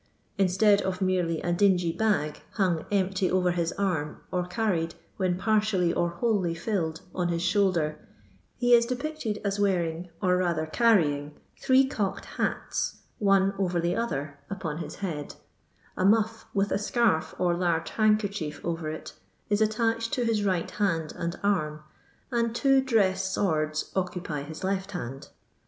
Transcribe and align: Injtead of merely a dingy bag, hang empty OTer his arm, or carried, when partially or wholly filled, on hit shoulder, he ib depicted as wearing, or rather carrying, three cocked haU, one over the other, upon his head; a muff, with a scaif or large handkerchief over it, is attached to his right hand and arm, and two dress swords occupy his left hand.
Injtead 0.39 0.81
of 0.81 0.99
merely 0.99 1.41
a 1.43 1.53
dingy 1.53 1.91
bag, 1.91 2.41
hang 2.57 2.85
empty 2.91 3.29
OTer 3.31 3.51
his 3.53 3.71
arm, 3.73 4.19
or 4.31 4.47
carried, 4.47 4.95
when 5.17 5.37
partially 5.37 5.93
or 5.93 6.09
wholly 6.09 6.55
filled, 6.55 7.01
on 7.13 7.27
hit 7.27 7.41
shoulder, 7.43 7.99
he 8.57 8.73
ib 8.75 8.83
depicted 8.87 9.39
as 9.45 9.59
wearing, 9.59 10.09
or 10.19 10.37
rather 10.37 10.65
carrying, 10.65 11.35
three 11.61 11.85
cocked 11.85 12.25
haU, 12.25 12.55
one 13.19 13.53
over 13.59 13.79
the 13.79 13.95
other, 13.95 14.39
upon 14.49 14.79
his 14.79 14.95
head; 14.95 15.35
a 15.95 16.03
muff, 16.03 16.47
with 16.51 16.71
a 16.71 16.79
scaif 16.79 17.39
or 17.39 17.55
large 17.55 17.91
handkerchief 17.91 18.59
over 18.65 18.89
it, 18.89 19.13
is 19.51 19.61
attached 19.61 20.11
to 20.13 20.25
his 20.25 20.43
right 20.43 20.71
hand 20.71 21.13
and 21.15 21.37
arm, 21.43 21.81
and 22.31 22.55
two 22.55 22.81
dress 22.81 23.31
swords 23.31 23.91
occupy 23.95 24.41
his 24.41 24.63
left 24.63 24.93
hand. 24.93 25.27